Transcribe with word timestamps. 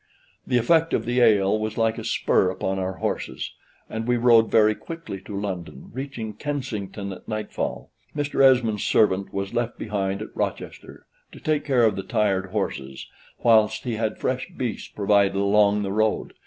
The 0.47 0.57
effect 0.57 0.95
of 0.95 1.05
the 1.05 1.19
ale 1.19 1.59
was 1.59 1.77
like 1.77 1.99
a 1.99 2.03
spur 2.03 2.49
upon 2.49 2.79
our 2.79 2.93
horses, 2.93 3.53
and 3.87 4.07
we 4.07 4.17
rode 4.17 4.49
very 4.49 4.73
quickly 4.73 5.21
to 5.21 5.39
London, 5.39 5.91
reaching 5.93 6.33
Kensington 6.33 7.13
at 7.13 7.27
nightfall. 7.27 7.91
Mr. 8.15 8.43
Esmond's 8.43 8.83
servant 8.83 9.31
was 9.31 9.53
left 9.53 9.77
behind 9.77 10.23
at 10.23 10.35
Rochester, 10.35 11.05
to 11.33 11.39
take 11.39 11.65
care 11.65 11.85
of 11.85 11.95
the 11.95 12.01
tired 12.01 12.47
horses, 12.47 13.05
whilst 13.43 13.85
we 13.85 13.93
had 13.93 14.17
fresh 14.17 14.49
beasts 14.57 14.87
provided 14.87 15.35
along 15.35 15.83
the 15.83 15.91
road. 15.91 16.33